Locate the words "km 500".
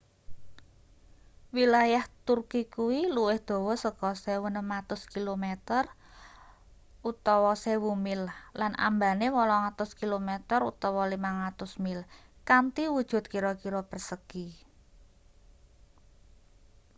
10.01-11.85